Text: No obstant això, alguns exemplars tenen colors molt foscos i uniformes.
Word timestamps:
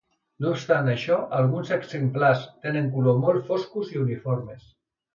No 0.45 0.53
obstant 0.53 0.89
això, 0.93 1.17
alguns 1.41 1.75
exemplars 1.77 2.49
tenen 2.65 2.91
colors 2.99 3.23
molt 3.29 3.49
foscos 3.55 3.97
i 3.97 4.05
uniformes. 4.09 4.69